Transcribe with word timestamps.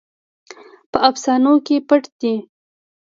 په 0.91 0.97
افسانو 1.09 1.53
کې 1.65 1.75
پټ 1.87 2.03
دی. 2.21 2.35